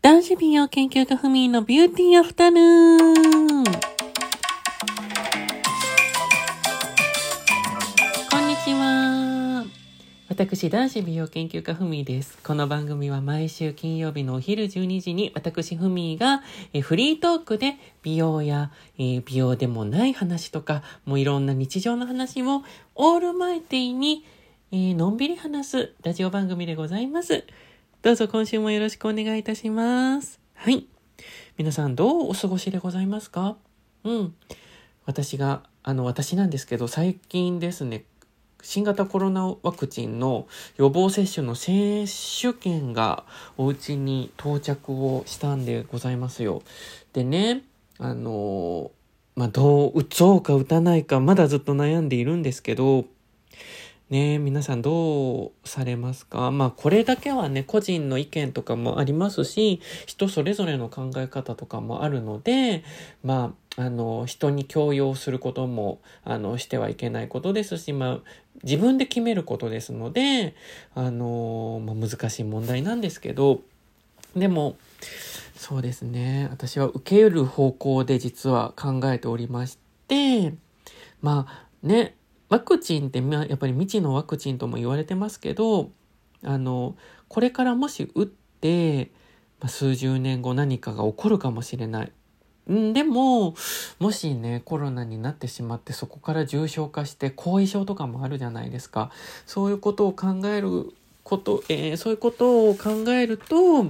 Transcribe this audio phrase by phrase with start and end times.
[0.00, 2.94] 男子美容研究家ふみのビューティーアフタヌー
[3.62, 3.64] ン。
[8.30, 9.64] こんにちは。
[10.28, 12.38] 私、男子美容研究家ふみです。
[12.44, 17.74] この番組は毎週金曜日のお昼12時に私ふみがえフリートークで
[18.04, 22.62] 美容や、え美容でもない話とか、もういろんな日常の話を
[22.94, 24.24] オールマイティに、
[24.70, 27.44] えーのんびり話すラジオ番組でございます。
[28.00, 30.38] どうぞ今週もよろしくお願いいたします。
[30.54, 30.86] はい。
[31.56, 33.56] 皆さんどうお過ごしでございますか？
[34.04, 34.34] うん。
[35.04, 38.04] 私が、あの、私なんですけど、最近ですね、
[38.62, 42.06] 新型コロナワクチンの予防接種の接
[42.40, 43.24] 種券が
[43.56, 46.62] お家に到着をしたんでございますよ。
[47.12, 47.64] でね、
[47.98, 48.92] あの、
[49.34, 53.06] まあ、どう打とうか打たないか、まだずっと悩んでいるんですけど、
[54.10, 56.50] ね皆さんどうされますか？
[56.50, 62.84] まあこれだけはね個人の意見とかもありますし人それぞれの考え方とかもあるので
[63.22, 68.18] まああの人に強要することもあのしてはいけないことですしまあ
[68.64, 70.56] 自分で決めることですので
[70.94, 73.60] あの、まあ、難しい問題なんですけど
[74.34, 74.76] でも
[75.54, 80.54] そうですね私は受け入る方向で実は考えておりまして
[81.20, 82.16] まあね
[82.48, 85.90] ワクチンってやっぱり未知のワクチンとも言われてますけど
[86.42, 86.96] あの
[87.28, 89.10] これからもし打って、
[89.66, 92.12] 数十年後何かが起こるかもしれない。
[92.68, 93.54] でも
[93.98, 99.10] もしねコロナになってしまってそこから重症化して後遺症とかもあるじゃないですか
[99.46, 100.92] そういうことを考える
[101.24, 103.86] こと、えーそういうことを考えると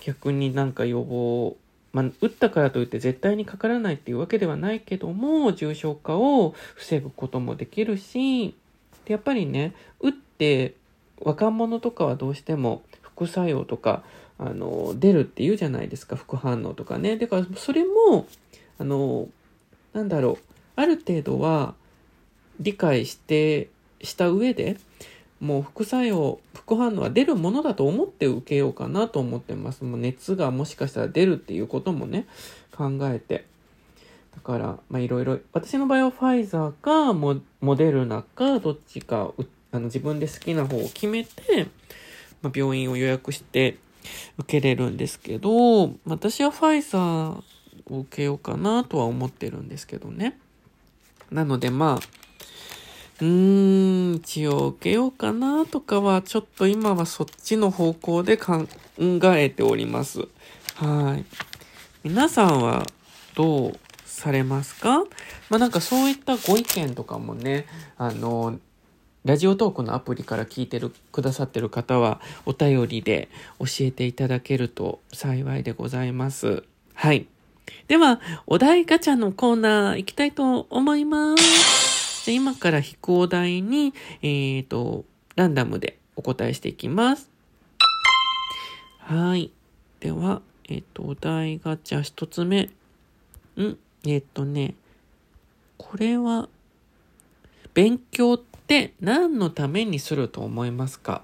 [0.00, 1.56] 逆になんか予防
[1.94, 8.54] まあ、打ったからといって絶対にかからないっていうわけではないけども重症化を防ぐこともできるし
[9.04, 10.74] でやっぱりね打って
[11.20, 14.02] 若者とかはどうしても副作用とか
[14.38, 17.16] あの出るっていうじゃないですか副反応とかね。
[17.16, 18.26] だからそれも
[18.78, 19.28] あの
[19.92, 21.74] なんだろうある程度は
[22.58, 23.68] 理解して
[24.02, 24.78] した上で
[25.44, 29.84] もう副作用副反応は出るものだと思って受けようかなと思ってます。
[29.84, 32.26] もう熱がもしかしたら出るっていうこともね
[32.74, 33.44] 考えて。
[34.34, 39.32] だからまあいろいろ私の場合はファイザーかモモデルナかどっちか
[39.70, 41.68] あの自分で好きな方を決めて、
[42.40, 43.76] まあ、病院を予約して
[44.38, 47.42] 受けれるんですけど私はファイザー
[47.90, 50.38] を受けようかなとは思ってるんですけどね。
[51.30, 52.23] なのでまあ
[53.20, 58.66] うーん、一応受けようかなとかは、ちょっと今はそっちの方向で考
[58.98, 60.26] えております。
[60.74, 61.24] はい。
[62.02, 62.84] 皆さんは
[63.34, 65.04] どうされますか？
[65.48, 67.66] まあなんかそういったご意見とかもね、
[67.96, 68.58] あの、
[69.24, 76.64] ラジオトークのアプリから聞いてる、くださってる方は、お便りで教えていただけると幸いでございます。
[76.92, 77.26] はい。
[77.88, 81.73] では、お題ガチャのコーナー行きたいと思います。
[82.24, 83.92] じゃ今から飛行台に、
[84.22, 85.04] えっ、と、
[85.36, 87.28] ランダムでお答えしていきます。
[89.00, 89.52] はい。
[90.00, 90.40] では、
[90.70, 92.70] えっ、と、お題ガチャ一つ目。
[93.58, 93.76] ん
[94.06, 94.74] えっ、とね、
[95.76, 96.48] これは、
[97.74, 101.20] 勉強って何のためにすると思いますか？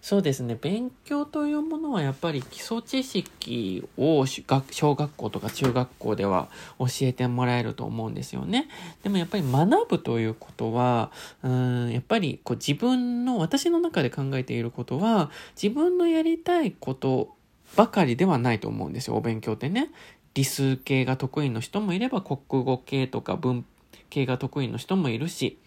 [0.00, 6.48] そうですね勉強というものはやっぱり基礎知識を小学校とか中学校では
[6.78, 8.68] 教えてもらえると思うんですよね。
[9.02, 11.10] でもやっぱり学ぶということは
[11.42, 17.34] うんやっぱりこう自分の私の中で考えていることは自分のやりたいこと
[17.76, 19.90] ばかりではないと思うんですよお勉強ってね。
[20.34, 23.64] 理数系が得意の人もいれば国語系とか文
[24.10, 25.58] 系が得意の人もいるし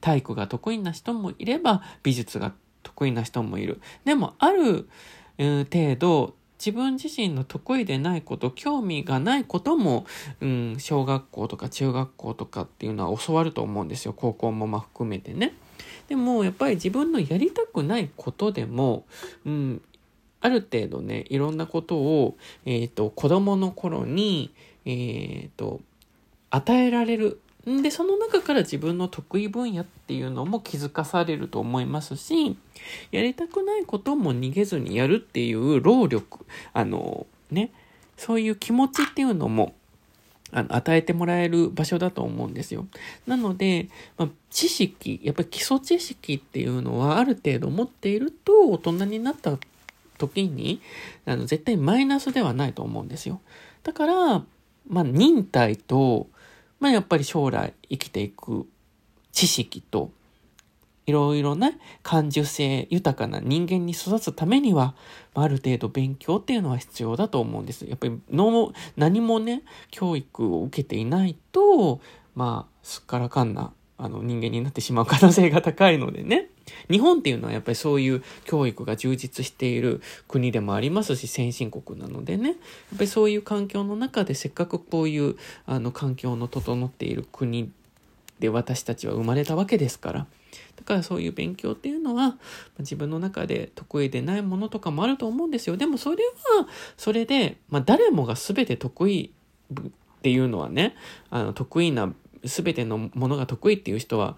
[0.00, 2.65] 体育が得意な人もいれば美術が得意
[3.04, 3.80] 意な人もいる。
[4.04, 4.88] でもある、
[5.38, 10.06] 程度自分自身の得意でないこと興味がないことも、
[10.40, 15.52] うん、小学校とか中学校とかっていうのは教わると思うんですよ高校もま含めてね。
[16.08, 19.04] でもやっぱり自分のやりたくないことでも、
[19.44, 19.82] うん、
[20.40, 24.52] ある程度ねいろんなことを、えー、と子供の頃に、
[24.84, 25.80] えー、と
[26.50, 32.56] 与えられるでその中から自分の得意分野っていうのも気づかされると思いますし
[33.10, 37.72] やりたくないことも逃げずにやるっていう労力あのね
[38.16, 39.74] そういう気持ちっていうのも
[40.52, 42.86] あの与えてもらえる場所だと思うんですよ。
[43.26, 49.58] なので、まあ、知識やっぱり基礎知識っていうのはある程度持っていると大人になった
[50.18, 50.80] 時に
[51.26, 53.40] あの絶対マイナスではないと思うんですよ。
[53.82, 54.44] だから、
[54.88, 56.28] まあ、忍耐と
[56.80, 58.66] まあやっぱり将来生きていく
[59.32, 60.10] 知識と
[61.06, 61.70] いろいろな
[62.02, 64.94] 感受性豊かな人間に育つためには、
[65.34, 67.86] まある程度勉強っていうのは必要だと思うんです。
[67.86, 72.00] やっぱりの何もね、教育を受けていないと、
[72.34, 76.50] まあ、すっからかんなあの人間になってしまう可能性が高いのでね。
[76.90, 82.48] 日本っていうのはやっぱりそういう教育が充実している国でもありますし先進国なのでね。
[82.48, 82.56] やっ
[82.98, 87.70] ぱりそういう環境の中でせっかくこういうあの環境の整っている国
[88.38, 90.26] で私たちは生まれたわけですから。
[90.76, 92.36] だからそういう勉強っていうのは
[92.78, 95.76] 自分の中で得意でないものとかもあると思うんですよ。
[95.76, 96.18] でもそれ
[96.58, 99.32] はそれで、まあ、誰もが全て得意
[99.72, 99.90] っ
[100.22, 100.94] ていうのはね
[101.30, 102.12] あの得意な
[102.46, 104.36] 全てのものが得意っていう人は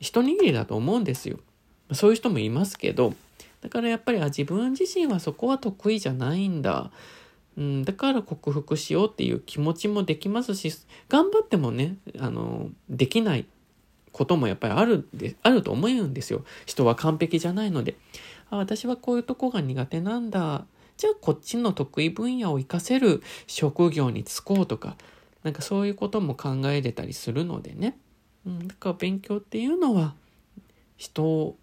[0.00, 1.38] 一握りだと思うんですよ。
[1.92, 3.14] そういう人もいますけど、
[3.60, 6.90] だからやっぱりあ自分自身はそこは得意じゃないんだ。
[7.56, 10.72] うん、だから克服しようっていう気持ちもできますし、
[11.08, 13.46] 頑張ってもね、あの、できない
[14.12, 16.44] こともやっぱりあるで、あると思うんですよ。
[16.64, 17.96] 人は完璧じゃないので。
[18.50, 20.64] あ私はこういうとこが苦手なんだ。
[20.96, 24.96] じゃあこっちの得意分野を活かせる職業に就こうとか、
[25.42, 27.96] なんかそういうことも考えれたりするのでね。
[28.46, 30.14] うん、だから勉強っていうのは
[30.96, 31.56] 人を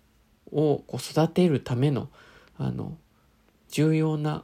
[0.52, 2.10] こう育てるための
[2.58, 2.98] あの
[3.70, 4.44] 重要な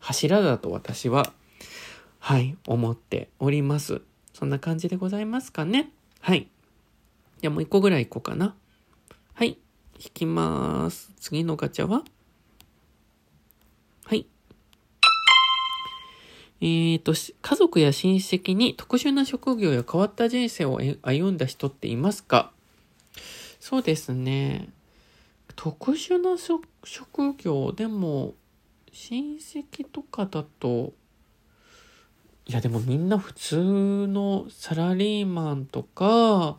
[0.00, 1.32] 柱だと私は
[2.18, 4.02] はい思っております。
[4.32, 5.90] そんな感じでございますかね。
[6.20, 6.48] はい。
[7.40, 8.54] じゃあもう一個ぐらい行こうかな。
[9.34, 9.58] はい。
[9.98, 11.12] 引きます。
[11.18, 12.04] 次のガチャは？
[16.60, 22.50] えーと、家族や親戚に特殊な職業や変わった人生を歩んだ人っていますか？
[23.60, 24.68] そうですね。
[25.54, 26.36] 特殊な
[26.84, 27.72] 職業？
[27.72, 28.34] でも
[28.92, 30.92] 親戚とかだと
[32.46, 36.56] いやでもみんな普通のサラリーマンとか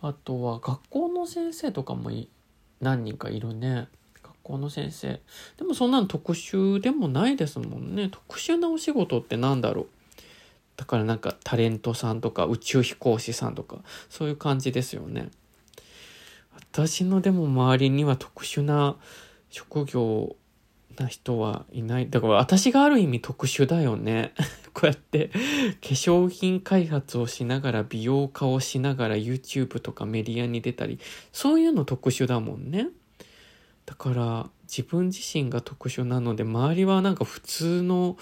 [0.00, 2.10] あとは学校の先生とかも
[2.80, 3.88] 何人かいるね。
[4.42, 5.20] 校の先生。
[5.56, 8.08] でもそんなの特殊でもないですもんね。
[8.10, 9.86] 特殊なお仕事って何だろう。
[10.76, 13.78] だからなんかタレントさんとか宇宙飛行士さんとか
[14.08, 15.30] そういう感じですよね。
[16.72, 18.96] 私のでも周りには特殊な
[19.50, 20.36] 職業
[20.98, 22.10] な人はいない。
[22.10, 24.32] だから私がある意味特殊だよね。
[24.72, 25.38] こうやって化
[25.88, 30.98] 粧品開発をしながら美容家をしながら YouTube とかメディアに出たり、
[31.32, 32.88] そういうの特殊だもんね。
[33.92, 38.16] だから自分自身が特殊なので周りはなんか普通の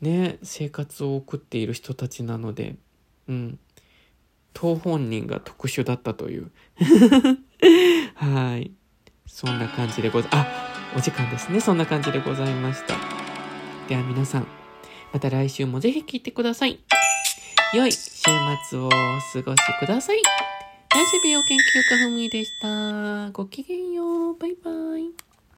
[0.00, 2.74] ね生活を送っている人たちなので
[3.28, 3.58] うん。
[4.52, 6.50] 当本人が特殊だったという。
[8.16, 8.72] はい。
[9.26, 10.46] そんな感じでござあ
[10.96, 11.60] お時間ですね。
[11.60, 12.96] そんな感じでございました。
[13.88, 14.46] では皆さん
[15.12, 16.80] また来週もぜひ聞いてください。
[17.72, 18.28] 良い週
[18.68, 20.61] 末をお過ごしください。
[20.94, 23.30] 男子美容研究家ふみでした。
[23.30, 24.34] ごきげんよう。
[24.36, 25.31] バイバイ。